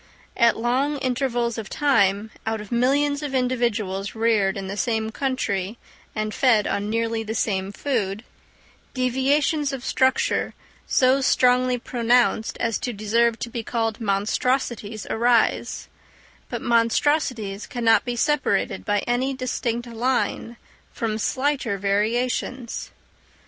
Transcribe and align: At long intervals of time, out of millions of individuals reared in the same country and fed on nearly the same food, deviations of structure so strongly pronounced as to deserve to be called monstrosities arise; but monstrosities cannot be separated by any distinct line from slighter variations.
At 0.35 0.57
long 0.57 0.97
intervals 0.97 1.59
of 1.59 1.69
time, 1.69 2.31
out 2.47 2.59
of 2.59 2.71
millions 2.71 3.21
of 3.21 3.35
individuals 3.35 4.15
reared 4.15 4.57
in 4.57 4.65
the 4.67 4.75
same 4.75 5.11
country 5.11 5.77
and 6.15 6.33
fed 6.33 6.65
on 6.65 6.89
nearly 6.89 7.21
the 7.21 7.35
same 7.35 7.71
food, 7.71 8.23
deviations 8.95 9.71
of 9.71 9.85
structure 9.85 10.55
so 10.87 11.21
strongly 11.21 11.77
pronounced 11.77 12.57
as 12.59 12.79
to 12.79 12.93
deserve 12.93 13.37
to 13.41 13.49
be 13.51 13.61
called 13.61 14.01
monstrosities 14.01 15.05
arise; 15.07 15.87
but 16.49 16.63
monstrosities 16.63 17.67
cannot 17.67 18.03
be 18.03 18.15
separated 18.15 18.83
by 18.83 19.01
any 19.01 19.35
distinct 19.35 19.85
line 19.87 20.57
from 20.91 21.19
slighter 21.19 21.77
variations. 21.77 22.89